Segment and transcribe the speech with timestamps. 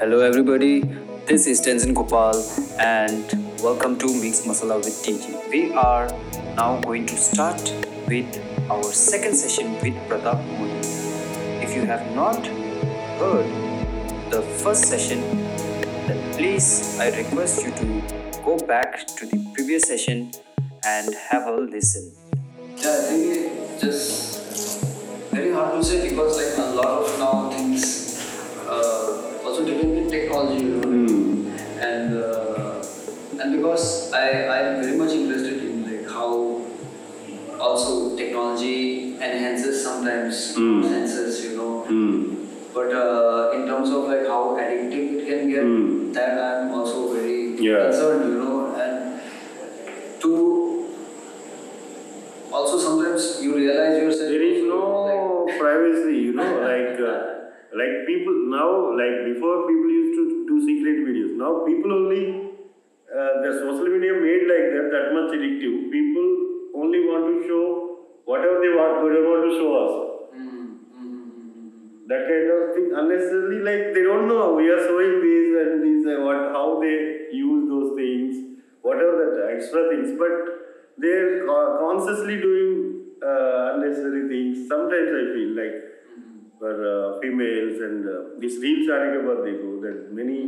[0.00, 0.80] Hello, everybody.
[1.24, 2.34] This is Tenzin Gopal,
[2.80, 5.48] and welcome to Mix Masala with TG.
[5.48, 6.08] We are
[6.56, 7.62] now going to start
[8.08, 8.26] with
[8.68, 10.88] our second session with Pratap Modi.
[11.64, 12.44] If you have not
[13.20, 13.46] heard
[14.32, 15.20] the first session,
[16.08, 20.32] then please I request you to go back to the previous session
[20.84, 22.10] and have a listen.
[22.78, 24.84] Yeah, I think just
[25.30, 27.18] very hard to say because like a lot of
[30.34, 30.90] you know,
[31.80, 32.82] and uh,
[33.40, 36.62] and because I I'm very much interested in like how
[37.60, 40.82] also technology enhances sometimes Mm.
[40.84, 42.46] senses, you know, Hmm.
[42.74, 46.12] but uh, in terms of like how addictive it can get, Mm.
[46.14, 47.84] that I'm also very Yeah.
[47.86, 49.20] concerned, you know, and
[50.20, 50.32] to
[52.52, 54.30] also sometimes you realize yourself.
[54.30, 57.22] There is no like, privacy, you know, like uh,
[57.80, 58.70] like people now,
[59.00, 61.34] like before people used to do secret videos.
[61.36, 62.24] Now people only
[63.10, 65.90] uh, the social media made like that that much addictive.
[65.90, 66.28] People
[66.82, 67.64] only want to show
[68.24, 69.92] whatever they want, they don't want to show us.
[70.34, 74.80] mm, mm, mm, mm, That kind of thing unnecessarily like they don't know we are
[74.88, 76.96] showing this and this and what how they
[77.32, 78.32] use those things,
[78.82, 80.34] whatever that extra things, but
[80.98, 82.72] they're consciously doing
[83.22, 84.68] uh, unnecessary things.
[84.68, 85.76] Sometimes I feel like
[86.64, 88.12] for uh, females and uh,
[88.42, 89.40] this reels are about
[89.84, 90.38] that many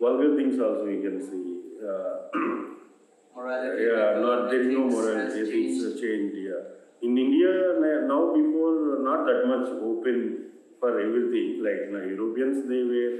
[0.00, 1.44] vulgar things also you can see.
[1.90, 2.14] Uh,
[3.36, 3.84] morality.
[3.86, 6.00] yeah, not there is no ethics moral has ethics changed.
[6.02, 6.36] changed.
[6.48, 6.62] Yeah,
[7.06, 7.52] in India
[8.12, 8.74] now before
[9.08, 10.16] not that much open
[10.80, 11.62] for everything.
[11.66, 13.10] Like now, Europeans they wear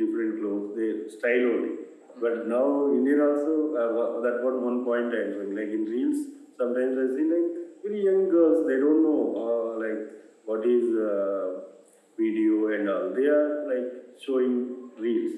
[0.00, 1.74] different clothes, they style only.
[2.22, 2.64] But now
[2.96, 5.52] Indian also uh, that was one point I am saying.
[5.60, 6.24] Like in reels,
[6.56, 7.52] sometimes I see like
[7.84, 10.20] very young girls they don't know uh, like
[10.50, 11.70] what is uh,
[12.18, 13.06] video and all.
[13.16, 13.88] They are like
[14.24, 14.54] showing
[14.98, 15.34] reels.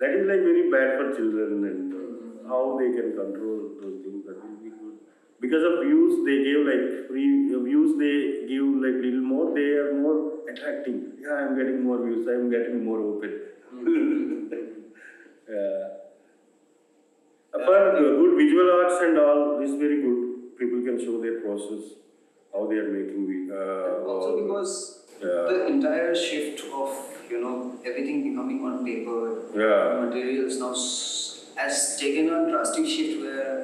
[0.00, 4.24] That is like very bad for children and uh, how they can control those things.
[4.26, 4.96] That will be good.
[5.40, 7.92] Because of views, they give like free uh, views.
[8.00, 9.54] They give like little more.
[9.54, 10.98] They are more attracting.
[11.20, 12.26] Yeah, I'm getting more views.
[12.26, 13.32] I'm getting more open.
[15.48, 15.96] yeah.
[17.52, 20.56] But uh, good visual arts and all this is very good.
[20.58, 21.84] People can show their process,
[22.56, 23.22] how they are making.
[23.30, 24.72] vi- Uh, Also all- because
[25.24, 25.42] Yeah.
[25.50, 26.90] the entire shift of
[27.32, 27.54] you know
[27.88, 29.20] everything becoming on paper,
[29.62, 30.00] Yeah.
[30.04, 30.72] materials now
[31.60, 33.54] has taken a drastic shift where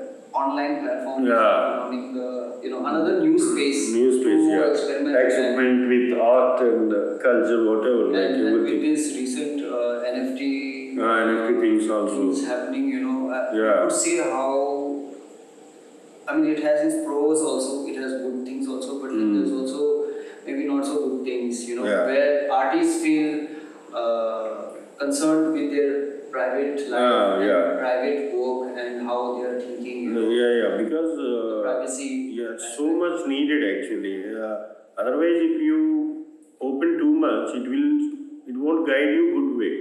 [0.42, 1.40] online platforms Yeah.
[1.48, 2.28] are becoming the
[2.64, 4.70] you know another new space New space, to yeah.
[4.72, 5.16] experiment.
[5.24, 10.42] Experiment with art and uh, culture, whatever, like And, and with this recent uh, NFT,
[11.04, 12.16] Uh, NFT things also.
[12.16, 13.76] things happening, you know, uh, you Yeah.
[13.82, 14.48] could see how.
[16.28, 17.72] I mean, it has its pros also.
[17.92, 19.34] It has good things also, but then Mm.
[19.36, 19.80] there's also
[20.46, 21.54] maybe not so good things.
[21.68, 22.04] You know, Yeah.
[22.10, 23.30] where artists feel
[24.02, 24.44] uh,
[25.12, 25.92] concerned with their
[26.34, 27.64] private life, Ah, yeah.
[27.84, 29.98] private work, and how they are thinking.
[30.04, 32.08] You know, Yeah, yeah, because uh, privacy.
[32.40, 34.14] yeah, so much needed actually.
[34.34, 34.56] Uh,
[35.02, 35.80] otherwise, if you
[36.68, 37.90] open too much, it will
[38.52, 39.74] it won't guide you good way.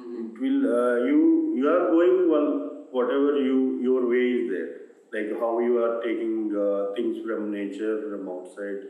[0.00, 0.20] Mhm.
[0.26, 1.20] It will uh, you
[1.60, 2.50] you are going one
[2.98, 3.58] whatever you
[3.88, 4.70] your way is there.
[5.16, 8.80] Like how you are taking uh, things from nature from outside.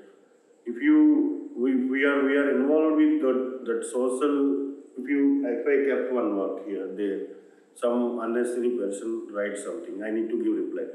[0.72, 0.98] If you
[1.62, 3.40] we, we are we are involved with that
[3.70, 4.36] that social.
[5.74, 7.20] If you if I kept one word here there,
[7.74, 10.02] some unnecessary person writes something.
[10.02, 10.86] I need to give reply,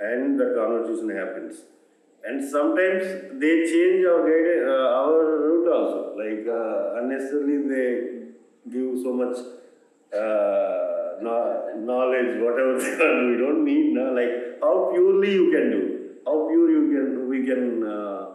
[0.00, 1.62] and the conversation happens.
[2.24, 3.04] And sometimes
[3.40, 6.14] they change our guide, uh, our route also.
[6.16, 7.90] Like uh, unnecessarily they
[8.70, 9.36] give so much
[10.14, 13.30] uh, knowledge, whatever they want.
[13.30, 13.96] We don't need.
[13.96, 18.26] Like how purely you can do, how pure you can we can uh,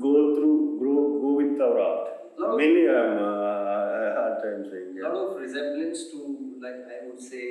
[0.00, 2.08] go through, grow, go with our art.
[2.38, 3.61] Many um,
[4.42, 4.98] time saying.
[5.06, 6.20] lot of resemblance to
[6.64, 7.46] like I would say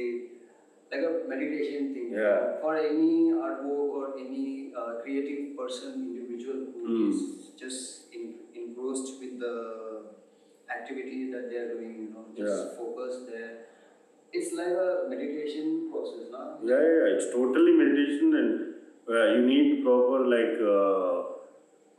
[0.91, 2.09] like a meditation thing.
[2.13, 2.59] Yeah.
[2.61, 7.09] For any artwork or any uh, creative person, individual who Mm.
[7.09, 7.19] is
[7.61, 8.23] just in,
[8.61, 9.55] engrossed with the
[10.75, 12.77] activity that they are doing, you know, just Yeah.
[12.79, 13.51] focused there.
[14.39, 16.41] It's like a meditation process, no?
[16.69, 18.51] Yeah, yeah, yeah, it's totally meditation and
[19.15, 21.15] uh, you need proper like uh,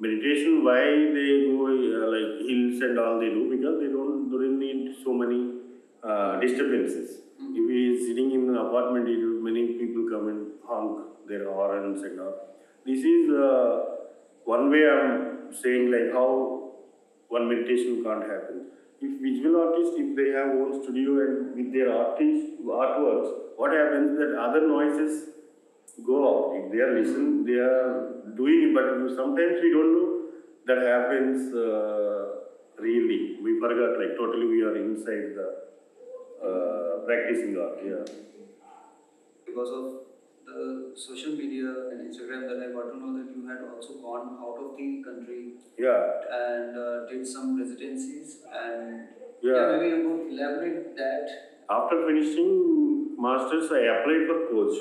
[0.07, 0.65] meditation.
[0.69, 0.81] Why
[1.17, 5.13] they go uh, like hills and all they do because they don't don't need so
[5.13, 5.41] many
[6.03, 7.23] uh, disturbances.
[7.39, 9.07] If he is sitting in an apartment,
[9.43, 12.35] many people come and honk their horns and all.
[12.87, 13.85] This is uh,
[14.45, 16.73] one way I'm saying like how
[17.29, 18.67] one meditation can't happen.
[19.01, 24.19] If visual artists, if they have own studio and with their artist artworks, what happens
[24.19, 25.33] that other noises
[26.07, 26.57] go out.
[26.57, 30.09] If they are listening, they are doing it, but sometimes we don't know
[30.67, 32.52] that happens uh,
[32.83, 33.39] really.
[33.43, 35.49] We forgot, like totally we are inside the
[36.43, 38.05] uh, practicing art, yeah.
[39.47, 39.85] because of
[40.47, 44.39] the social media and Instagram that I got to know that you had also gone
[44.43, 49.09] out of the country Yeah, and uh, did some residencies and
[49.41, 49.71] Yeah.
[49.73, 51.27] maybe you could elaborate that.
[51.71, 54.77] after finishing masters, I applied for coach.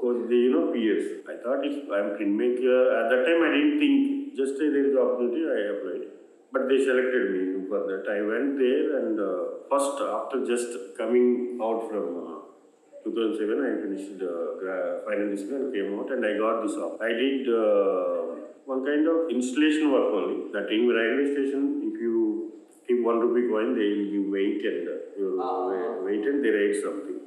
[0.00, 1.06] Coach, the you know PS.
[1.32, 4.96] I thought if I'm printmaker, at that time I didn't think, just uh, there is
[5.04, 6.04] opportunity, I applied.
[6.52, 8.04] But they selected me for that.
[8.08, 14.22] I went there and uh, first after just coming out from uh, 2007, I finished
[14.22, 17.00] uh, final discipline and came out and I got this off.
[17.00, 20.50] I did uh, one kind of installation work only.
[20.52, 22.52] That in railway station, if you
[22.86, 26.00] keep one rupee coin, they will give weight and uh, you Ah.
[26.06, 27.20] weight and they write something.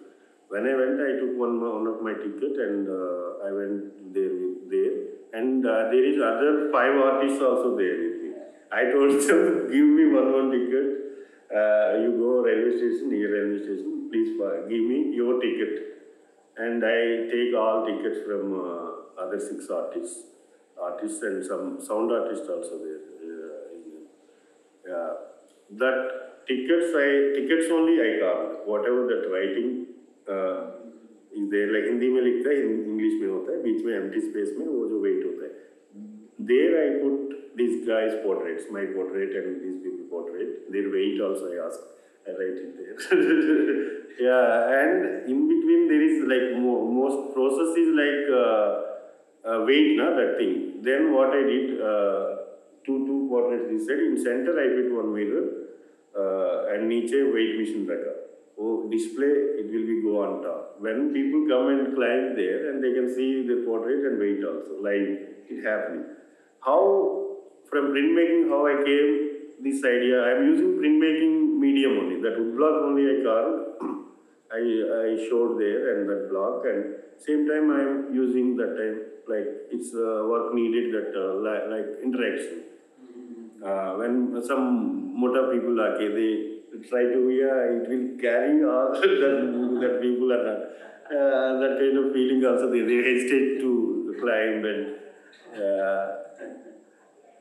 [0.50, 4.38] When I went, I took one, one of my ticket and uh, I went there
[4.74, 4.94] there.
[5.40, 8.31] And uh, there is other five artists also there with me.
[8.73, 10.87] I told them, give me one one ticket.
[11.49, 15.83] Uh, you go railway station, near railway station, please uh, give me your ticket.
[16.59, 20.25] And I take all tickets from uh, other six artists,
[20.81, 23.01] artists and some sound artists also there.
[23.23, 24.07] Uh, in-
[24.89, 25.11] yeah,
[25.83, 27.09] that tickets I
[27.39, 28.67] tickets only I carved.
[28.67, 29.87] Whatever that writing
[30.29, 30.61] uh,
[31.39, 34.53] is there like Hindi में लिखता है English में होता है बीच में empty space
[34.59, 35.53] में वो जो weight होता है
[36.51, 41.52] there I put these guys' portraits, my portrait and these people portrait, their weight also
[41.52, 41.80] I ask.
[42.28, 42.98] I write it there.
[44.28, 48.72] yeah, and in between there is like mo- most process is like uh,
[49.50, 50.84] uh, weight, na that thing.
[50.84, 52.26] Then what I did, uh,
[52.86, 54.06] two two portraits this side.
[54.06, 55.46] In center I put one mirror
[56.16, 58.14] uh, and niche weight machine rakha.
[58.60, 60.76] Oh, display it will be go on top.
[60.80, 64.78] When people come and climb there and they can see the portrait and weight also
[64.78, 66.06] Like It happening.
[66.60, 67.31] How
[67.72, 69.12] from printmaking how I came
[69.64, 70.22] this idea.
[70.22, 72.22] I am using printmaking medium only.
[72.22, 73.60] That wood block only I carved.
[74.52, 76.66] I, I showed there and that block.
[76.66, 78.98] And same time I am using that time
[79.28, 82.64] like it's uh, work needed that uh, li- like interaction.
[83.64, 86.32] Uh, when some motor people are okay, they
[86.90, 89.38] try to yeah it will carry all that,
[89.82, 90.62] that people are not
[91.16, 94.96] uh, that kind of feeling also they, they hesitate to climb and
[95.62, 96.08] uh,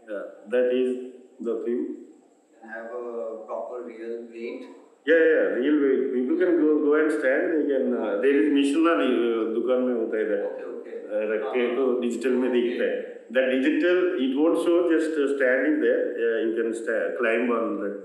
[0.10, 0.90] yeah, that is
[1.50, 1.82] the thing
[2.62, 4.62] And have a proper real weight.
[5.10, 8.48] yeah yeah real way people can go go and stand they can uh, there is
[8.60, 10.98] missionary uh, दुकान में होता है that Okay, okay.
[11.16, 12.96] uh, रख के तो digital में दिखता है
[13.36, 17.68] that digital it won't show just uh, standing there uh, you can sta- climb on
[17.84, 17.96] that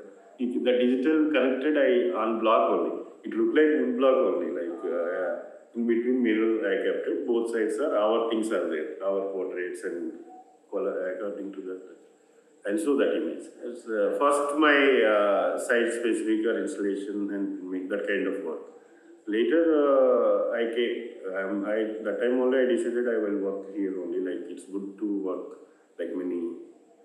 [0.45, 1.91] it, the digital connected I
[2.25, 2.93] on block only
[3.29, 5.33] it look like wood block only like uh, yeah.
[5.79, 9.83] in between mirror I kept it both sides are our things are there our portraits
[9.91, 10.34] and color
[10.72, 11.96] according to the
[12.66, 13.46] and so that image.
[13.64, 14.74] It's, uh, first, my
[15.06, 18.62] uh, site-specific or installation and make that kind of work.
[19.28, 20.98] Later, uh, I came.
[21.26, 24.20] Um, I that time only I decided I will work here only.
[24.22, 25.46] Like it's good to work
[25.98, 26.42] like many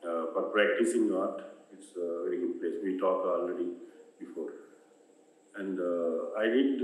[0.05, 1.41] uh, for practicing art.
[1.73, 2.77] It's a very good place.
[2.85, 3.73] We talked already
[4.19, 4.53] before,
[5.57, 6.83] and uh, I did.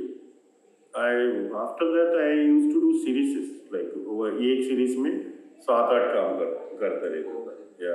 [0.97, 1.13] I
[1.53, 3.33] after that I used to do series
[3.71, 5.36] like over EX series made.
[5.63, 7.95] सात आठ काम कर करते रहते या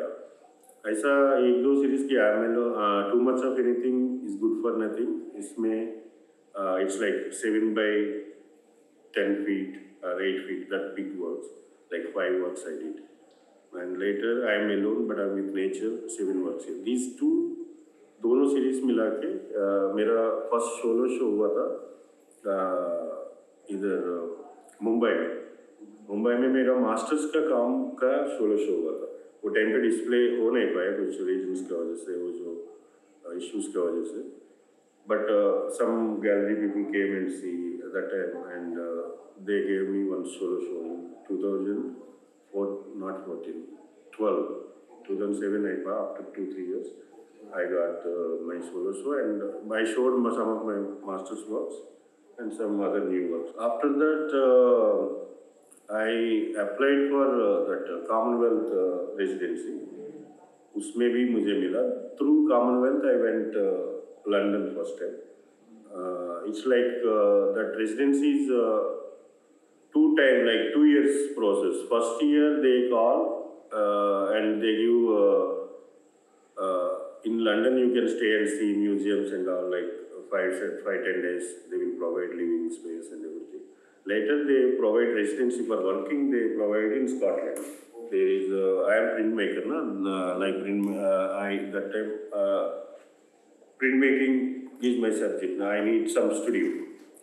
[0.91, 1.13] ऐसा
[1.47, 5.77] एक दो सीरीज़ किया मैंने too much of anything is good for nothing इसमें
[6.81, 8.03] it's like seven by
[9.13, 11.55] ten feet और eight feet that big works
[11.93, 12.99] like five works I did
[13.73, 16.79] and later I am alone but I'm with nature seven works here.
[16.83, 17.33] These two
[18.21, 20.17] दोनों series मिला के uh, मेरा
[20.49, 21.63] first solo show हुआ था
[22.55, 23.05] uh,
[23.75, 25.40] इधर uh, Mumbai में।
[26.11, 29.07] मुंबई में मेरा मास्टर्स का काम का सोलो शो हुआ था।
[29.43, 32.49] वो टाइम पे डिस्प्ले हो नहीं पाया कुछ रीजन्स की वजह से, वो जो
[33.25, 34.23] uh, इश्यूज़ की वजह से।
[35.05, 35.25] But
[35.77, 37.51] some gallery people came and see
[37.93, 38.75] that time and
[39.47, 40.99] they gave me one solo show in
[41.29, 41.79] two thousand
[42.53, 42.67] four
[43.05, 43.63] not fourteen
[44.17, 44.43] twelve
[45.07, 46.93] two thousand seven I पा after two three years
[47.57, 48.05] I got
[48.49, 53.27] my solo show and my showed some of of masters master's and some other new
[53.27, 54.39] new after that
[55.90, 59.76] I applied for uh, that uh, Commonwealth uh, residency
[60.76, 61.82] उसमें भी मुझे मिला
[62.16, 63.54] through Commonwealth I went
[64.32, 67.06] London first time it's like
[67.56, 68.50] that residency is
[69.96, 73.20] two time like two years process first year they call
[73.80, 75.46] uh, and they give uh,
[76.64, 76.90] uh,
[77.28, 79.90] in london you can stay and see museums and all like
[80.34, 80.52] five
[80.86, 83.59] five ten days they will provide living space and everything
[84.11, 87.59] later they provide residency for working they provide in scotland
[88.13, 89.81] there is uh, i am printmaker na
[90.15, 92.63] uh, like print uh, i that time uh,
[93.81, 94.35] printmaking
[94.81, 95.59] is my subject.
[95.59, 96.69] Now I need some studio.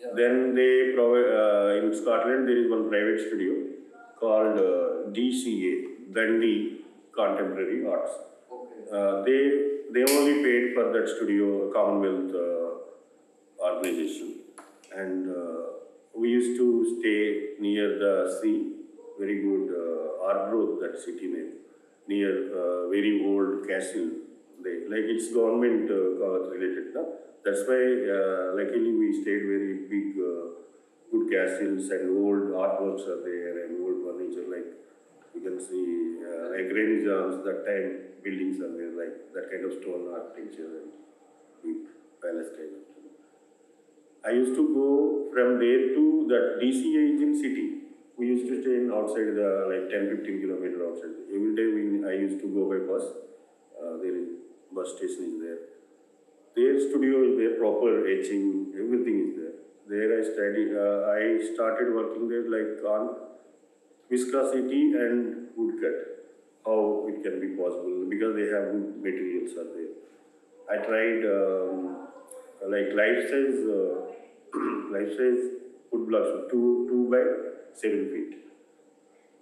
[0.01, 0.09] Yeah.
[0.15, 3.55] Then they provide uh, in Scotland there is one private studio
[4.19, 6.81] called uh, DCA, Dundee
[7.15, 8.13] Contemporary Arts.
[8.53, 8.83] Okay.
[8.93, 9.41] Uh, they
[9.93, 14.35] they only paid for that studio Commonwealth uh, organization,
[14.95, 15.63] and uh,
[16.19, 16.67] we used to
[16.99, 18.75] stay near the sea.
[19.19, 21.53] Very good uh, Arbroath, that city name,
[22.07, 24.11] near uh, very old castle.
[24.63, 26.95] They like it's government uh, related.
[26.95, 27.15] No?
[27.45, 27.83] That's why
[28.17, 30.59] uh, luckily we stayed very big, uh,
[31.11, 34.69] good castles and old artworks are there and old furniture like
[35.35, 39.73] you can see uh, like Renaissance, that time buildings are there, like that kind of
[39.81, 40.91] stone architecture and
[41.63, 41.89] big
[42.21, 42.88] palace kind of.
[44.29, 44.89] I used to go
[45.33, 47.67] from there to that DCA is in city.
[48.19, 51.17] We used to stay in outside the like 10 15 kilometer outside.
[51.33, 53.05] Every day we, I used to go by bus.
[53.81, 54.29] Uh, there is
[54.71, 55.61] bus station is there.
[56.57, 59.57] Their studio is there, proper etching, everything is there.
[59.89, 63.17] There I studied, uh, I started working there like on
[64.11, 66.29] viscosity and woodcut,
[66.67, 69.95] how it can be possible because they have good materials are there.
[70.69, 72.09] I tried um,
[72.67, 74.08] like life size, uh,
[75.17, 75.45] size
[75.93, 77.23] wood blocks, two two by
[77.75, 78.35] seven feet.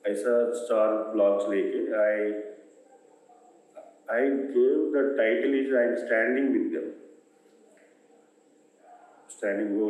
[0.05, 2.19] ऐसा star blocks लेके I
[4.09, 4.23] I
[4.53, 6.93] gave the title is I am standing with them.
[9.31, 9.87] Standing वो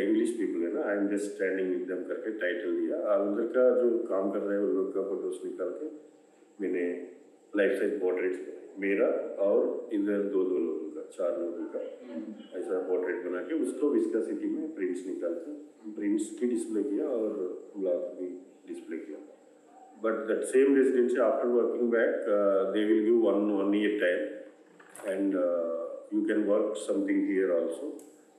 [0.00, 3.46] English people है ना I am just standing with them करके title दिया और उधर
[3.56, 5.88] का जो काम कर रहे हैं उन लोग का फ़ोटोज़ निकाल के
[6.60, 6.84] मैंने
[7.60, 8.38] लाइफ साइज़ पोर्ट्रेट्स
[8.84, 9.08] मेरा
[9.46, 14.20] और इधर दो दो लोगों चार लोगों का। हम्म। ऐसा पोर्ट्रेट बना के उसको विस्का
[14.24, 17.36] सिटी में प्रिंट्स निकाल के प्रिंट्स की डिस्प्ले किया और
[17.76, 18.28] ग्लास की
[18.68, 19.18] डिस्प्ले किया।
[20.04, 22.24] But that same residency after working back
[22.74, 24.20] they will give one one year time
[25.10, 25.34] and
[26.14, 27.92] you can work something here also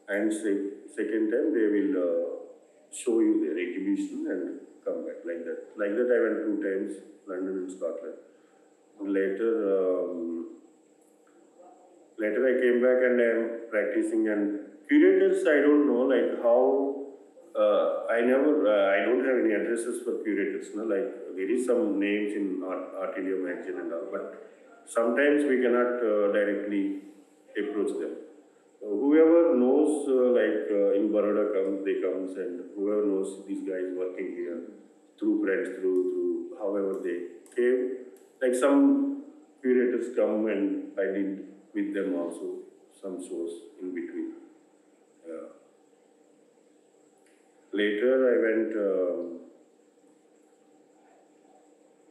[0.08, 1.96] and second time they will
[2.94, 4.44] show you their exhibition and
[4.86, 10.43] come back like that like that I went two times London and Scotland later
[12.18, 14.28] later I came back and I'm practicing.
[14.30, 17.04] And curators, I don't know like how
[17.56, 20.68] uh, I never, uh, I don't have any addresses for curators.
[20.76, 20.84] No?
[20.84, 24.52] Like there is some names in Art, Artilia magazine and all, but
[24.86, 27.02] sometimes we cannot uh, directly
[27.58, 28.16] approach them.
[28.82, 33.88] Whoever knows, uh, like uh, in Baroda comes, they comes, and whoever knows these guys
[33.96, 34.60] working here
[35.18, 38.04] through friends, through through however they came,
[38.42, 39.24] like some
[39.62, 42.48] curators come and I did with them also
[43.02, 43.52] some shows
[43.82, 44.34] in between.
[45.28, 45.48] Yeah.
[47.74, 49.40] Later, I went um,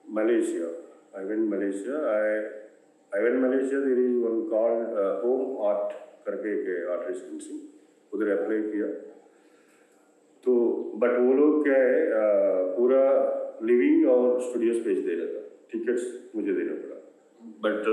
[0.09, 0.69] Malaysia.
[1.17, 1.97] I went Malaysia.
[2.15, 3.79] I I went Malaysia.
[3.87, 7.55] There is one called uh, Home Art करके एक art residency
[8.15, 8.87] उधर apply किया
[10.45, 10.53] तो
[11.03, 13.01] but वो लोग क्या है uh, पूरा
[13.71, 15.43] लिविंग और स्टूडियो स्पेस दे रहा था
[15.73, 16.05] टिकट्स
[16.37, 16.97] मुझे देना पड़ा
[17.65, 17.91] बट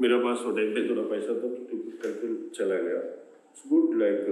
[0.00, 4.26] मेरे पास वो टाइम पे थोड़ा पैसा था तो करके चला गया। It's good like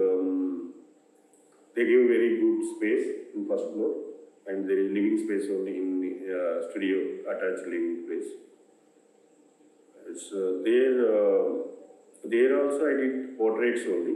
[1.76, 3.04] they give very good space
[3.36, 5.90] in first floor and there is living space only in
[6.68, 6.98] studio
[7.32, 8.26] attach living place
[10.10, 10.30] it's
[10.68, 11.00] there
[12.34, 14.14] there also I did portraits only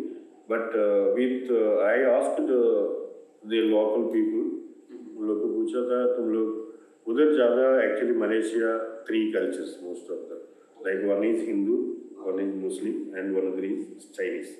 [0.50, 0.76] but
[1.18, 2.18] with I uh,
[3.46, 8.76] I local people uh, उन लोग को पूछा था तुम लोग उधर ज़्यादा actually Malaysia
[9.08, 10.42] three cultures most of the
[10.76, 11.76] like one is Hindu
[12.26, 14.50] one is Muslim and one other is Chinese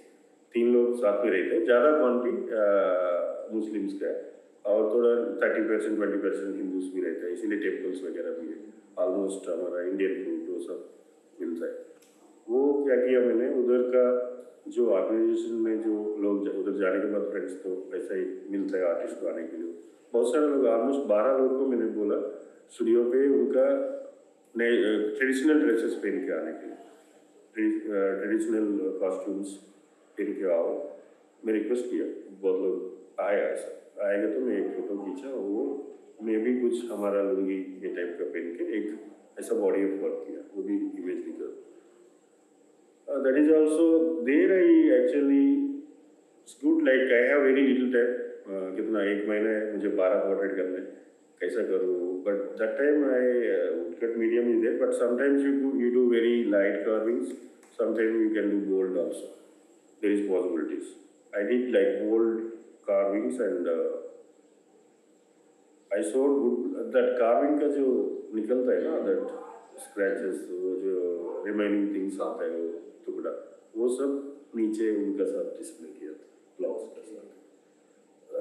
[0.54, 4.34] तीन लोग साथ में रहते हैं। ज़्यादा क्वान्टिटी मुस्लिम्स का है।
[4.66, 8.56] और थोड़ा thirty percent twenty percent Hindus भी रहते हैं। इसीलिए टेम्पल्स वगैरह भी है।
[8.98, 10.78] ऑलमोस्ट हमारा इंडियन फ़ूड वो सब
[11.40, 11.72] मिलता है।
[12.46, 13.48] वो क्या किया मैंने?
[13.60, 14.06] उधर का
[14.76, 15.92] जो ऑर्गेनाइजेशन में जो
[16.22, 19.56] लोग उधर जाने के बाद फ्रेंड्स तो ऐसा ही मिलता है आर्टिस्ट को आने के
[19.56, 19.72] लिए।
[20.12, 22.18] बहुत सारे लोग ऑलमोस्ट बारह लोग को मैंने बोला।
[22.74, 23.66] स्टूडियो पे उनका
[24.58, 26.76] ट्रेडिशनल ड्रेसेस पहन के आने के लिए।
[27.80, 28.66] ट्रेडिशनल
[29.00, 29.48] कॉस्ट्यूम्स
[30.18, 30.70] पहन के आओ।
[31.46, 32.06] मैं रिक्वेस्ट किया
[32.42, 35.62] बहुत लोग आए ऐसा आएगा तो मैं एक फ़ोटो खींचा वो
[36.22, 38.86] मैं भी कुछ हमारा लुंगी ये टाइप का पहन के एक
[39.40, 41.50] ऐसा बॉडी ऑफ़ वर्क किया वो भी इमेज निकल।
[43.08, 43.86] That is also
[44.26, 45.44] there I actually
[46.64, 48.10] good like I have very little time
[48.76, 50.88] कितना एक महीना है मुझे बारह पोर्ट्रेट करने हैं,
[51.40, 51.96] कैसा करूँ?
[52.24, 53.26] But that time I
[53.78, 57.32] would cut medium is there but sometimes you you do very light carvings
[57.78, 59.26] sometime you can do gold also
[60.02, 60.94] there is possibilities
[61.36, 62.40] I did like gold
[62.90, 63.68] carvings and
[65.90, 67.86] I so good that carving का जो
[68.34, 69.44] निकलता है ना that
[69.80, 70.18] scratch
[70.82, 72.68] जो remaining things आता है, वो
[73.06, 73.30] टुकड़ा,
[73.76, 74.10] वो सब
[74.56, 76.26] नीचे उनका सब डिस्प्ले किया था
[76.58, 77.35] ब्लाउज के साथ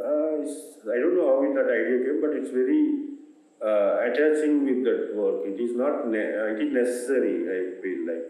[0.04, 3.16] uh, I don't know how it, that idea came, but it's very
[3.62, 5.46] uh, attaching with that work.
[5.46, 8.26] It is not, ne- uh, it is necessary, I feel like.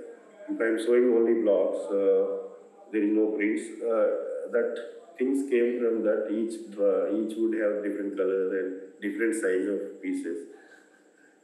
[0.48, 2.54] If I'm showing only blocks, uh,
[2.92, 4.78] there is no prints, uh, that
[5.18, 6.70] things came from that each,
[7.18, 10.48] each would have different colors and different size of pieces.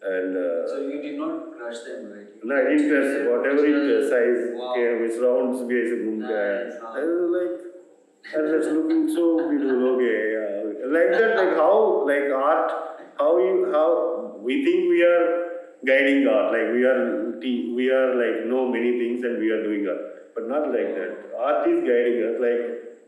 [0.02, 2.30] And uh, So you did not crush them, right?
[2.44, 4.74] no, I didn't press whatever it size Wow.
[4.74, 5.18] came, it's
[5.86, 7.06] as a Nice, huh?
[7.30, 7.71] Like,
[8.34, 10.88] and it's looking so beautiful, okay, yeah.
[10.88, 12.72] Like that, like how, like art,
[13.18, 15.26] how you, how, we think we are
[15.86, 17.40] guiding art, like we are,
[17.76, 21.32] we are like know many things and we are doing art, but not like that.
[21.38, 22.62] Art is guiding us, like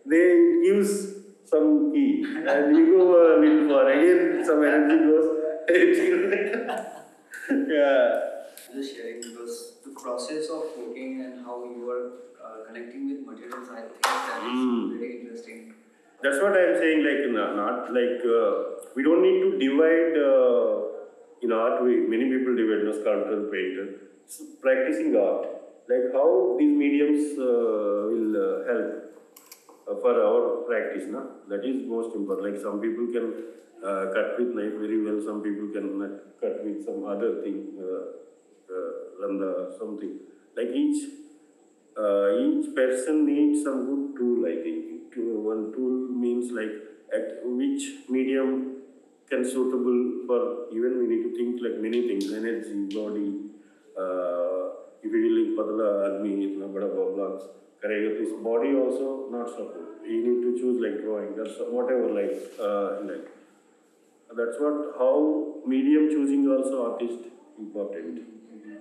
[0.06, 2.24] they gives some key.
[2.26, 5.40] And you go a little far, again some energy goes,
[7.50, 8.30] yeah.
[8.74, 13.70] Just sharing because the process of working and how you are uh, connecting with materials,
[13.70, 14.98] I think that is Mm.
[14.98, 15.60] very interesting.
[16.24, 17.00] That's what I'm saying.
[17.08, 18.52] Like, no- not like uh,
[18.96, 21.84] we don't need to divide uh, in art.
[21.88, 23.88] We many people divide, no sculptor, painter.
[24.26, 25.48] It's practicing art,
[25.92, 26.28] like how
[26.60, 28.92] these mediums uh, will uh, help
[29.90, 31.06] uh, for our practice.
[31.16, 32.48] No, that is most important.
[32.50, 33.28] Like some people can
[33.84, 35.20] uh, cut with knife very well.
[35.30, 36.10] Some people can uh,
[36.44, 38.04] cut with some other thing, uh,
[38.76, 40.14] uh, randa or something.
[40.56, 41.02] Like each
[41.99, 45.13] uh, each person needs some good tool, I think.
[45.15, 46.75] To- One tool means like
[47.19, 48.51] at which medium
[49.31, 50.41] can suitable for
[50.73, 53.29] even we need to think like many things, energy, body,
[53.99, 54.69] uh,
[55.03, 57.45] if you like padala admi, itna bada blocks,
[57.83, 60.07] करेगा तो इस body also not support.
[60.07, 63.27] You need to choose like drawing, that's whatever like, uh, like.
[64.39, 65.15] That's what, how
[65.67, 67.21] medium choosing also artist
[67.59, 68.32] important.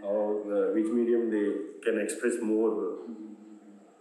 [0.01, 1.48] How, uh, which medium they
[1.84, 2.72] can express more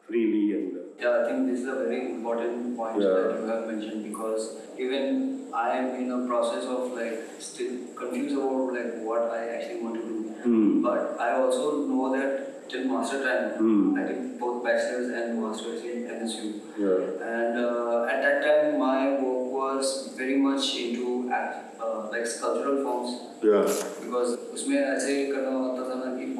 [0.08, 0.76] freely and.
[0.76, 3.08] Uh, Yeah, I think this is a very important point Yeah.
[3.16, 4.44] that you have mentioned because
[4.84, 7.18] even I am in a process of like
[7.48, 10.16] still confused about like what I actually want to do.
[10.44, 10.82] Hmm.
[10.86, 13.98] But I also know that till master time, Hmm.
[13.98, 16.48] I did both bachelor's and master's in MSU.
[16.78, 17.28] yeah.
[17.34, 22.82] And uh, at that time, my work was very much into act, uh, like sculptural
[22.88, 23.68] forms Yeah.
[24.02, 25.89] because उसमें ऐसे करना होता था ना कि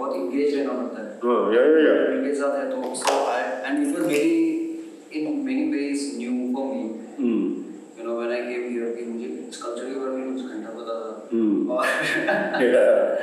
[0.00, 2.16] बहुत engaged रहना पड़ता है Oh, yeah, yeah, yeah.
[2.16, 4.34] उनके साथ है तो so I and it was very
[5.20, 6.82] in many ways new for me
[7.18, 7.44] Hmm.
[7.98, 9.28] you know when I came here कि मुझे
[9.58, 11.70] sculpture के बारे में कुछ घंटा पता था Hmm.
[11.70, 11.84] और
[12.64, 13.16] Yeah.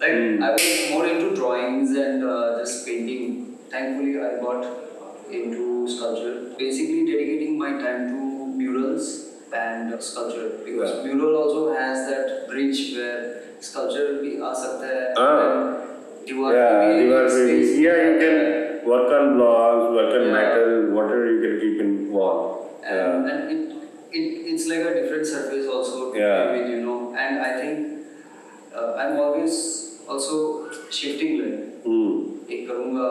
[0.00, 0.42] like Hmm.
[0.48, 3.36] I was more into drawings and uh, just painting
[3.74, 4.66] thankfully I got
[5.40, 8.26] into sculpture basically dedicating my time to
[8.60, 9.08] murals
[9.62, 11.06] and sculpture because Yeah.
[11.14, 13.18] mural also has that bridge where
[13.70, 15.79] sculpture भी आ सकता है Ah.
[16.27, 18.37] दीवार Yeah, very, space yeah, you can
[18.91, 20.33] work on blocks, work on Yeah.
[20.37, 22.39] metal, whatever you can keep in wall.
[22.83, 23.31] and, Yeah.
[23.31, 23.61] and it,
[24.19, 26.37] it it's like a different surface also to Yeah.
[26.47, 26.99] play with, you know.
[27.25, 27.77] And I think
[28.75, 29.57] uh, I'm always
[30.07, 30.37] also
[30.99, 32.09] shifting like Hmm.
[32.53, 33.05] एक करूँगा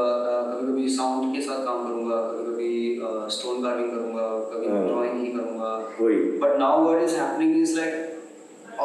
[0.49, 5.21] कभी कभी sound के साथ काम करूँगा कभी कभी स्टोन कार्विंग करूँगा कभी हाँ। ड्राइंग
[5.25, 5.71] ही करूँगा
[6.01, 6.19] वही.
[6.43, 7.97] but now what is happening is like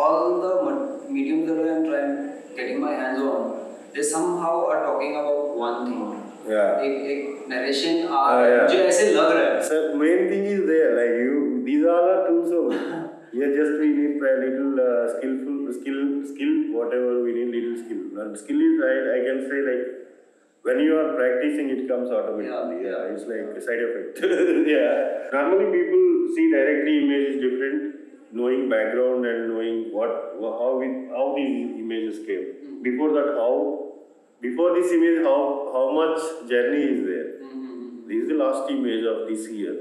[0.03, 2.15] all the mud- mediums that I'm trying
[2.59, 3.51] getting my hands on
[3.94, 6.02] they somehow are talking about one thing
[6.50, 6.80] Yeah.
[6.84, 8.62] एक एक नरेशन आ हाँ, yeah.
[8.62, 11.34] मुझे ऐसे लग रहा है So main thing is there, like you,
[11.66, 12.78] these all are tools only.
[13.40, 15.98] Yeah, just we need a little uh, skillful, skill,
[16.30, 18.00] skill, whatever we need, little skill.
[18.22, 19.84] And skill is, I, I can say like,
[20.62, 22.88] when you are practicing, it comes automatically.
[22.88, 24.18] Yeah, Yeah, it's like a side effect.
[24.74, 25.30] yeah.
[25.36, 26.02] Normally people
[26.34, 32.18] see directly image is different, knowing background and knowing what, how we, how these images
[32.26, 32.82] came.
[32.82, 33.83] Before that, how,
[34.45, 35.41] before this image, how,
[35.75, 37.29] how much journey is there.
[37.41, 38.07] Mm-hmm.
[38.07, 39.75] This is the last image of this year.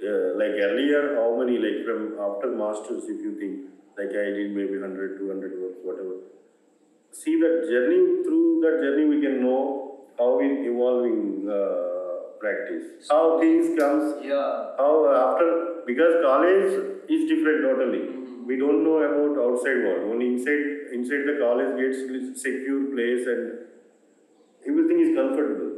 [0.00, 3.54] Yeah, like earlier, how many, like from after masters, if you think,
[3.98, 6.14] like I did maybe 100, 200 works, whatever.
[7.10, 13.40] See that journey, through that journey, we can know how in evolving uh, practice, how
[13.40, 16.72] things comes, yeah how uh, after, because college
[17.08, 18.04] is different totally.
[18.06, 18.46] Mm-hmm.
[18.46, 20.12] We don't know about outside world.
[20.12, 23.67] Only inside, inside the college gates, is secure place and
[24.68, 25.70] everything is comfortable.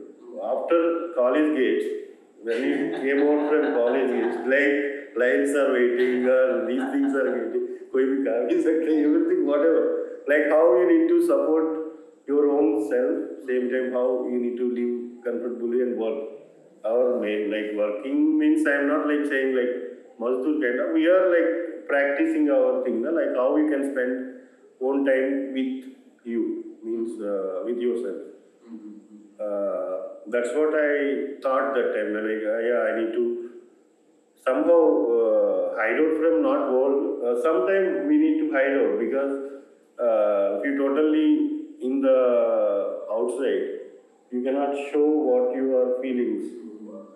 [0.53, 0.79] After
[1.15, 1.87] college gates,
[2.43, 7.29] when you came out from college gates, like lines are waiting or these things are
[7.37, 8.61] waiting, koi bhi
[9.07, 9.85] everything, whatever.
[10.29, 11.67] Like how you need to support
[12.27, 16.21] your own self, same time how you need to live comfortably and work.
[16.85, 19.73] Our main like working means I'm not like saying like
[20.21, 23.11] Mazdur kind of, we are like practicing our thing, na?
[23.11, 24.13] like how we can spend
[24.81, 25.93] own time with
[26.25, 28.40] you, means uh, with yourself.
[29.41, 32.13] Uh, that's what I thought that time.
[32.15, 33.51] When I, uh, yeah, I need to
[34.45, 34.83] somehow
[35.17, 37.25] uh, hide out from not world.
[37.25, 39.33] Uh, sometimes we need to hide out because
[39.99, 41.29] uh, if you totally
[41.81, 42.19] in the
[43.11, 43.65] outside,
[44.31, 46.57] you cannot show what your feelings.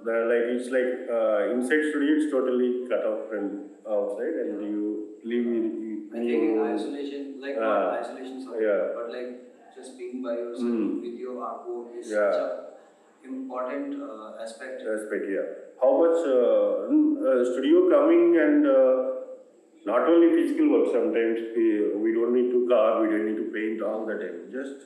[0.04, 5.16] The, like it's like uh, inside studio, it's totally cut off from outside, and you
[5.24, 6.08] live in.
[6.12, 8.92] I think in isolation, like not Ah, isolation, sorry, yeah.
[8.94, 9.30] but like
[9.84, 11.00] just being by yourself Mm.
[11.04, 12.32] with your artwork is Yeah.
[12.32, 14.82] such an important uh, aspect.
[14.94, 15.46] aspect yeah
[15.82, 16.68] how much uh,
[17.28, 18.96] uh, studio coming and uh,
[19.90, 21.64] not only physical work sometimes we,
[22.04, 24.84] we don't need to carve we don't need to paint all the time just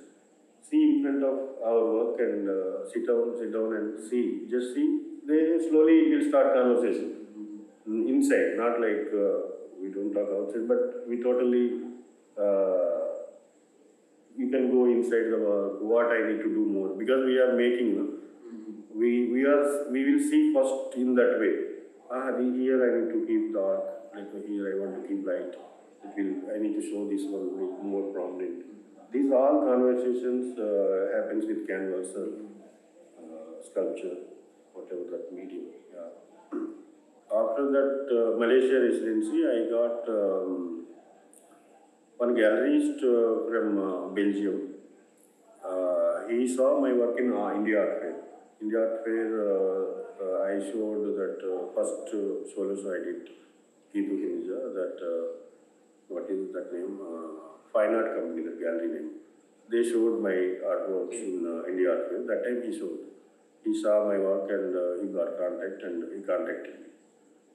[0.71, 1.37] see in front of
[1.69, 4.23] our work and uh, sit down sit down and see
[4.55, 4.87] just see
[5.31, 7.09] they slowly will start conversation
[8.15, 9.37] inside not like uh,
[9.83, 11.65] we don't talk outside but we totally
[12.45, 12.99] uh,
[14.38, 17.53] you can go inside the work, what I need to do more because we are
[17.57, 17.90] making.
[17.98, 18.05] no?
[18.94, 21.55] We we are we will see first in that way.
[22.11, 23.83] Ah, the- here I need to keep dark.
[24.14, 25.55] Like here I want to keep light.
[26.07, 27.46] It will I need to show this one
[27.92, 28.64] more prominent.
[29.12, 30.68] These all conversations uh,
[31.16, 32.27] happens with canvas, uh,
[33.68, 34.16] sculpture,
[34.74, 35.66] whatever that medium.
[35.94, 36.11] Yeah.
[37.42, 40.09] After that uh, Malaysia residency, I got.
[40.09, 40.88] Um,
[42.18, 44.74] one gallerist uh, from uh, Belgium.
[45.64, 48.16] Uh, he saw my work in uh, India Art Fair.
[48.61, 49.85] India Art Fair, uh,
[50.22, 51.38] uh, I showed that
[51.76, 52.11] first
[52.54, 53.31] solo show I did,
[53.94, 54.98] Kitu Hinja, that,
[56.09, 56.98] what is that name?
[57.72, 59.11] Fine Art Company, the gallery name.
[59.70, 60.35] They showed my
[60.72, 62.26] artworks in India Art Fair.
[62.26, 62.98] That time he showed.
[63.64, 66.87] He saw my work and he got contact and he contacted me.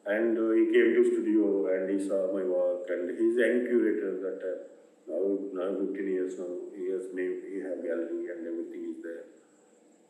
[0.05, 4.19] And uh, he came to studio and he saw my work and he's young curator
[4.19, 4.73] that uh,
[5.07, 9.23] now, now 15 years now, he has made, he have gallery and everything is there.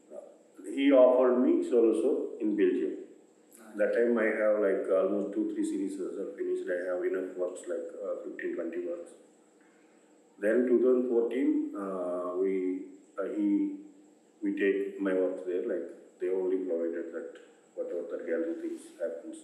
[0.09, 0.25] Uh,
[0.73, 3.05] he offered me solo show in Belgium.
[3.77, 6.65] That time I have like almost two, three series are finished.
[6.69, 9.11] I have enough works like uh, 15, 20 works.
[10.39, 13.77] Then 2014, uh, we, uh, he,
[14.41, 15.85] we take my works there, like
[16.19, 17.37] they only provided that
[17.75, 19.37] whatever the gallery things happens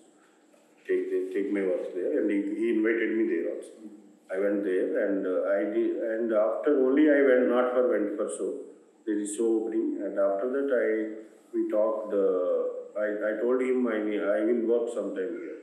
[0.90, 3.74] take the, take my work there, and he, he invited me there also.
[4.34, 8.18] I went there, and uh, I did, and after only I went not for went
[8.18, 8.52] for show.
[9.06, 10.90] There is show opening, and after that I
[11.54, 12.14] we talked.
[12.14, 14.00] Uh, I I told him I
[14.38, 15.60] I will work sometime here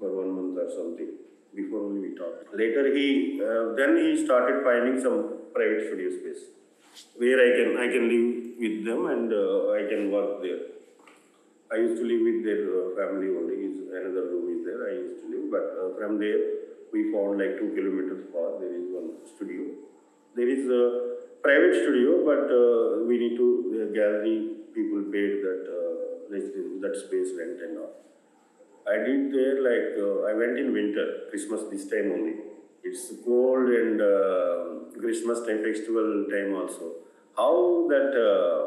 [0.00, 1.12] for one month or something.
[1.54, 2.52] Before only we talked.
[2.60, 5.18] Later he uh, then he started finding some
[5.54, 6.42] private studio space
[7.16, 8.28] where I can I can live
[8.62, 10.62] with them and uh, I can work there.
[11.94, 13.54] Used to live with their uh, family only.
[13.70, 14.82] Is another room is there.
[14.82, 16.40] I used to live, but uh, from there
[16.92, 18.58] we found like two kilometers far.
[18.58, 19.62] There is one studio.
[20.34, 20.82] There is a
[21.40, 26.34] private studio, but uh, we need to the gallery people paid that uh,
[26.82, 27.94] that space rent and all.
[28.90, 32.34] I did there like uh, I went in winter, Christmas this time only.
[32.82, 37.06] It's cold and uh, Christmas time festival time also.
[37.36, 38.58] How that uh,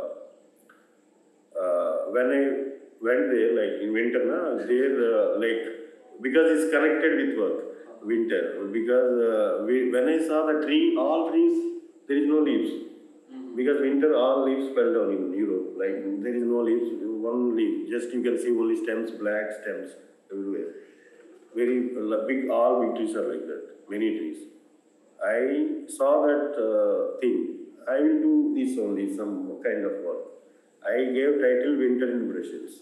[1.60, 7.14] uh, when I went there, like in winter, na, there uh, like because it's connected
[7.22, 8.68] with work, winter.
[8.72, 12.72] Because uh, we, when I saw the tree, all trees, there is no leaves.
[13.56, 15.74] Because winter, all leaves fell down in Europe.
[15.78, 17.90] Like there is no leaves, one leaf.
[17.90, 19.92] Just you can see only stems, black stems
[20.32, 20.74] everywhere.
[21.56, 23.90] Very uh, big, all big trees are like that.
[23.90, 24.38] Many trees.
[25.24, 27.56] I saw that uh, thing.
[27.90, 30.28] I will do this only, some kind of work.
[30.86, 32.82] I gave title Winter in Brussels,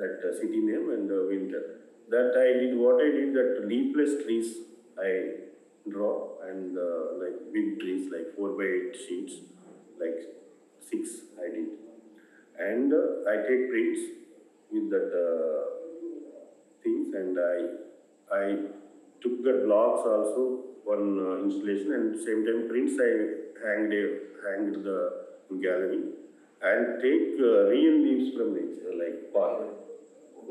[0.00, 1.62] that uh, city name and uh, winter.
[2.08, 4.48] That I did what I did that leafless trees
[4.98, 5.10] I
[5.88, 9.34] draw and uh, like big trees like four by eight sheets,
[10.00, 10.18] like
[10.80, 11.68] six I did.
[12.58, 14.00] And uh, I take prints
[14.72, 15.60] with that uh,
[16.82, 17.56] things and I
[18.34, 18.44] I
[19.22, 20.42] took the blocks also
[20.84, 21.08] one
[21.44, 23.12] installation and same time prints I
[23.64, 23.94] hanged
[24.44, 24.98] hanged the
[25.62, 26.02] gallery
[26.62, 29.79] and take uh, real leaves from nature like park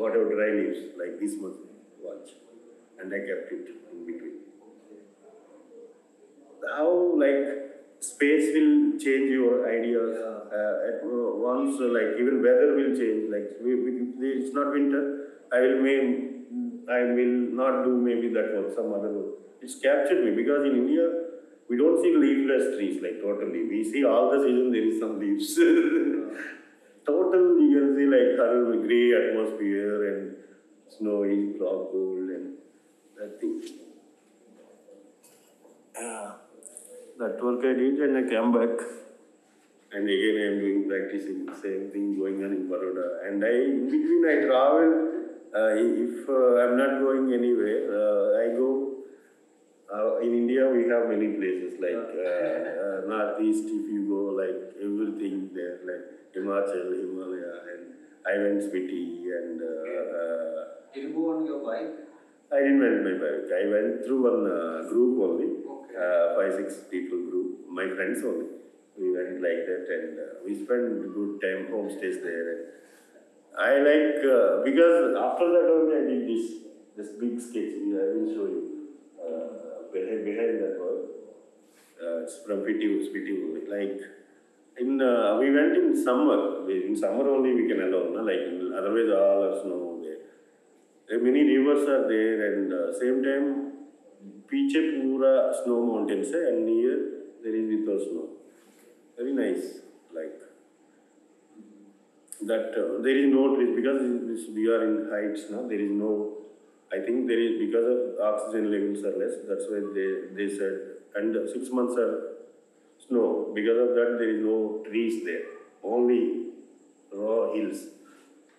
[0.01, 1.57] whatever dry leaves like this much
[2.01, 2.29] watch
[2.99, 4.37] and I kept it in between.
[6.75, 6.89] How
[7.23, 13.47] like space will change your ideas uh, at once like even weather will change like
[13.61, 15.03] it's not winter
[15.51, 15.97] I will may
[16.97, 19.35] I will not do maybe that work some other work.
[19.61, 21.07] It's captured me because in India
[21.69, 23.67] we don't see leafless trees like totally.
[23.67, 25.59] We see all the season there is some leaves.
[28.09, 30.35] Total you can like horrible grey atmosphere and
[30.89, 32.57] snowy, rock cold and
[33.17, 33.61] that thing.
[35.95, 36.31] Yeah.
[37.19, 38.85] That work I did and I came back.
[39.91, 43.27] and again I am doing practicing same thing going on in Baroda.
[43.27, 45.15] And I in between I travel.
[45.51, 48.93] Uh, if uh, I'm not going anywhere, uh, I go.
[49.91, 53.65] Uh, in India, we have many places like uh, uh, northeast.
[53.65, 59.61] If you go, like everything there, like Himachal, Himalaya, and I went Spiti and.
[59.61, 61.93] Uh, uh, Did you go on your bike?
[62.51, 63.49] I didn't went my bike.
[63.53, 65.95] I went through one uh, group only, Okay.
[65.95, 67.69] uh, five six people group.
[67.69, 68.47] My friends only.
[68.97, 72.47] We went like that, and uh, we spent good time homestays there.
[72.53, 72.61] And
[73.57, 76.45] I like uh, because after that only I did this
[76.97, 77.77] this big sketch.
[78.01, 78.63] I will show you
[79.23, 79.47] uh,
[79.93, 80.99] behind behind that one.
[82.01, 83.63] Uh, it's from Spiti Spiti only.
[83.77, 84.01] Like
[84.79, 86.69] in uh, we went in summer.
[86.69, 88.21] In summer only we can allow, no?
[88.29, 88.43] like
[88.79, 91.19] otherwise all are snow there.
[91.19, 93.47] Many rivers are there, and uh, same time,
[94.47, 96.49] Piche Pura snow mountains, eh?
[96.49, 96.97] and near
[97.43, 98.25] there is little snow.
[99.17, 99.79] Very nice,
[100.13, 100.39] like
[102.41, 102.69] that.
[102.81, 104.01] Uh, there is no trees because
[104.55, 105.67] we are in heights now.
[105.67, 106.35] There is no.
[106.91, 107.99] I think there is because of
[108.33, 109.35] oxygen levels are less.
[109.47, 112.28] That's why they they said and six months are
[113.07, 115.45] snow because of that there is no trees there
[115.83, 116.21] only
[117.11, 117.81] raw hills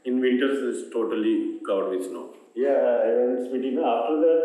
[0.04, 2.34] in winters it's totally covered with snow.
[2.54, 3.76] Yeah, I went Spiti.
[3.76, 4.42] After that,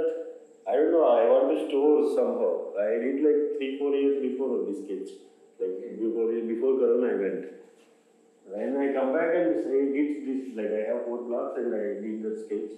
[0.68, 2.76] I don't know, I want to store somehow.
[2.76, 5.16] I did like three, four years before this sketch.
[5.60, 7.46] Like before before Corona I went.
[8.48, 12.04] When I come back and say did this, like I have four blocks and I
[12.04, 12.78] did that sketch,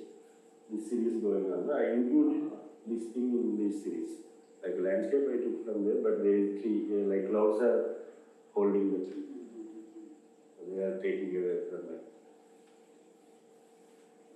[0.72, 1.68] this series going on.
[1.74, 2.52] I included
[2.86, 4.22] this thing in this series.
[4.64, 7.96] Like landscape I took from there, but there is tree, uh, like clouds are
[8.54, 9.24] holding the tree.
[10.68, 12.04] They are taking away from it.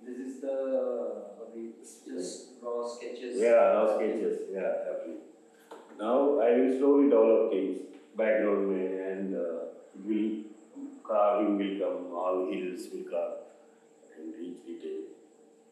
[0.04, 1.32] This is the uh,
[2.06, 3.40] just raw sketches.
[3.40, 5.14] Yeah, now sketches, yeah, happy.
[5.98, 7.78] Now I will slowly develop things,
[8.16, 10.42] background and uh, will
[11.06, 13.32] carving will come, all hills will come
[14.16, 15.02] and each detail.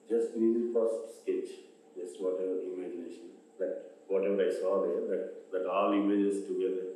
[0.09, 1.51] Just this is first sketch,
[1.97, 6.87] just whatever imagination, that whatever I saw there, that, that all images together,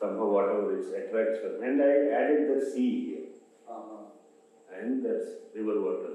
[0.00, 3.28] somehow whatever it attracts from, and I added the sea here,
[3.68, 4.78] Uh-huh.
[4.78, 6.14] and that's river water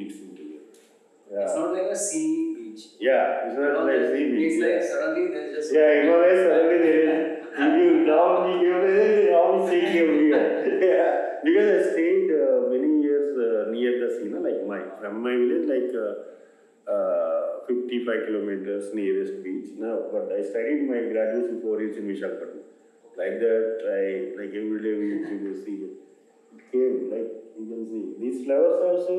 [0.00, 0.66] mixing together.
[1.32, 1.44] Yeah.
[1.44, 2.82] It's not like a sea beach.
[3.00, 4.52] Yeah, it's not like sea beach.
[4.52, 5.74] It's like suddenly there's just.
[5.76, 10.40] Yeah, Himalaya suddenly there is, if you down, you all you here.
[10.92, 15.22] Yeah, because I stayed uh, many years uh, near the sea, no, like my, from
[15.22, 19.69] my village, like uh, uh, 55 kilometers nearest beach.
[19.77, 22.63] Now, but I studied my graduation four years in Vishakhapatnam.
[23.17, 25.93] Like that, I, like every day we used to go see it.
[26.55, 28.03] It came, like you can see.
[28.21, 29.15] These flowers also,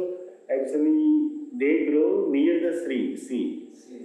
[0.48, 3.54] actually, they grow near the sea, sea.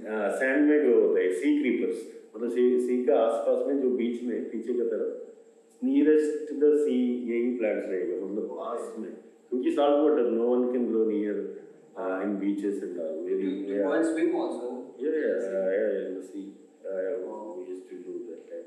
[0.04, 2.00] Sand में grow होता है सी creepers
[2.36, 6.98] मतलब सी सी का आसपास में जो बीच में पीछे की तरफ नियरेस्ट द सी
[7.32, 9.12] यही प्लांट्स रहेगा मतलब पास में
[9.50, 11.06] क्योंकि salt water no one can grow
[11.99, 13.25] uh, in beaches and all.
[13.27, 14.03] Really, you, yeah.
[14.03, 14.95] swim also.
[14.99, 16.53] Yeah, yeah, uh, yeah, in the sea.
[16.87, 17.27] Uh,
[17.59, 18.65] we used to do that.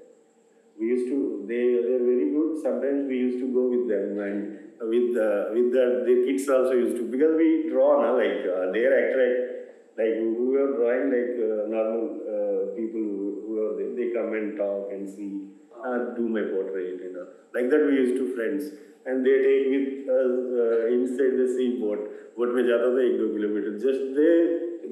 [0.80, 1.46] We used to.
[1.48, 2.62] They they're very good.
[2.62, 4.38] Sometimes we used to go with them and
[4.82, 8.72] with the, with the, the kids also used to because we draw now like uh,
[8.74, 9.62] they're attract
[9.98, 13.04] like we were drawing like uh, normal uh, people
[13.46, 13.74] who are.
[13.96, 17.28] They come and talk and see, uh, do my portrait, you know.
[17.54, 18.72] Like that we used to friends
[19.07, 22.01] and they take with us uh, inside the sea boat
[22.39, 24.33] boat में जाता था एक दो kilometre just they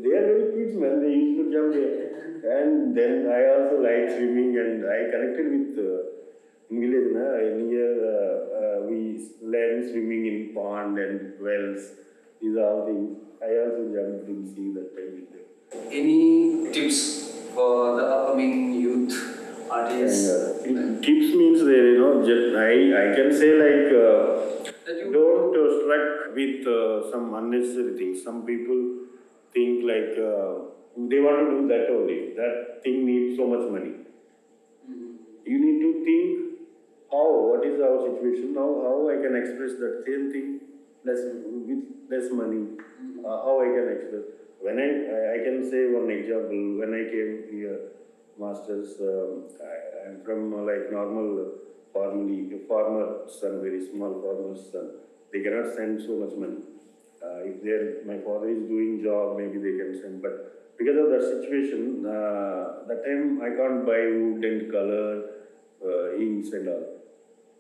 [0.05, 2.05] they are very kids man they used to jump there
[2.59, 7.27] and then I also like swimming and I connected with uh, in village na
[7.61, 8.99] near uh, uh, we
[9.55, 11.91] learn swimming in pond and wells
[12.41, 13.19] these are all things
[13.49, 15.45] I also jumped in sea that time with them
[16.01, 17.01] Any tips
[17.55, 19.17] for the upcoming youth
[19.70, 20.28] Artists?
[20.66, 22.12] and, uh, tips means there you know
[22.66, 24.30] I I can say like uh,
[25.16, 28.24] don't uh, struck with uh, some unnecessary things.
[28.24, 28.80] Some people
[29.54, 30.52] think like uh,
[31.12, 32.20] they want to do that only.
[32.42, 33.94] That thing needs so much money.
[34.90, 35.10] Mhm.
[35.52, 36.60] You need to think
[37.12, 40.50] how, what is our situation now, how I can express that same thing
[41.06, 41.22] less
[41.70, 42.62] with less money.
[43.26, 44.26] Uh, how I can express.
[44.62, 46.64] When I, I I can say one example.
[46.82, 47.80] When I came here,
[48.40, 51.52] masters, um, I, I'm from uh, like normal
[51.94, 54.92] family, farmer son, very small farmer's son.
[55.32, 56.64] They cannot send so much money.
[57.22, 60.22] Uh, if they're, my father is doing job, maybe they can send.
[60.22, 65.24] But because of that situation, uh, that time I can't buy wood and color,
[65.86, 66.86] uh, inks and all.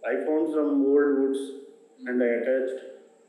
[0.05, 1.39] I found some old woods
[2.05, 2.79] and I attached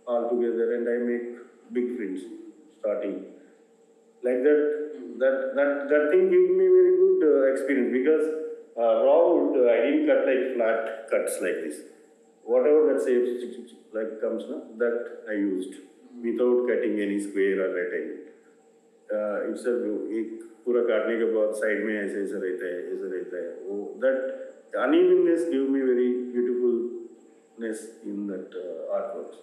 [0.06, 1.26] all together and I make
[1.72, 2.22] big prints
[2.78, 3.24] starting.
[4.22, 8.25] Like that, that, that, that thing gave me very good uh, experience because
[8.77, 11.77] uh, raw wood, uh, I didn't cut like flat cuts like this.
[12.43, 13.25] Whatever that shape
[13.93, 15.75] like comes, na, that I used
[16.21, 18.21] without cutting any square or rectangle.
[19.05, 19.75] Uh, it's a
[20.17, 23.75] एक पूरा काटने के बाद side में ऐसे ऐसे रहता है ऐसे रहता है वो
[24.03, 24.17] that
[24.83, 29.37] unevenness give me very beautifulness in that uh, artworks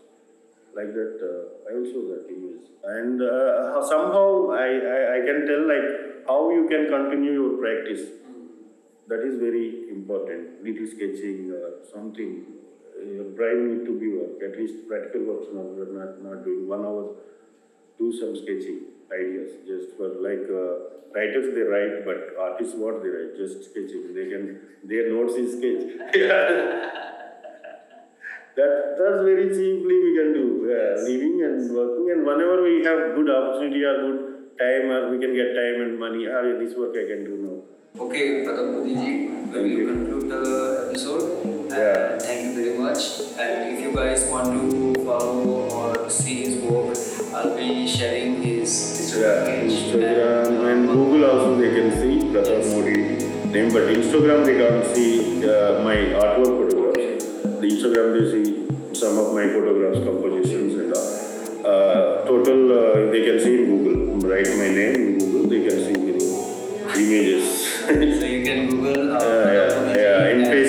[0.77, 5.63] like that uh, I also that image and uh, somehow I, I I can tell
[5.73, 5.87] like
[6.27, 8.03] how you can continue your practice.
[9.07, 10.63] That is very important.
[10.63, 12.45] Little sketching or something.
[13.15, 16.85] Your brain need to be work at least practical works not not, not doing one
[16.85, 17.15] hour
[17.99, 18.79] do some sketching
[19.11, 20.73] ideas just for like uh,
[21.15, 24.13] writers they write but artists what they write just sketching.
[24.17, 27.13] They can their notes is sketch
[28.57, 33.01] that that's very cheaply we can do uh, living and working and whenever we have
[33.17, 34.19] good opportunity or good
[34.61, 37.57] time or we can get time and money ah this work I can do now
[38.05, 39.11] Okay, Pratap Modi ji,
[39.51, 40.41] we will conclude the
[40.87, 41.23] episode.
[41.45, 42.19] And Yeah.
[42.25, 43.01] Thank you very much.
[43.43, 44.65] And if you guys want to
[45.07, 46.93] follow or see his work,
[47.33, 49.71] I'll be sharing his Instagram Yeah, page.
[49.79, 52.97] Instagram and Google also they can see Pratap Modi
[53.55, 56.76] name, but Instagram they can't see uh, my artwork
[57.69, 58.45] Instagram they see
[58.93, 61.13] some of my photographs, compositions and all.
[61.65, 64.29] Uh, total uh, they can see in Google.
[64.29, 66.15] Write my name in Google, they can see the
[66.95, 67.67] images.
[68.19, 69.15] so you can Google.
[69.15, 70.29] Uh, yeah, yeah, yeah.
[70.29, 70.66] In Facebook,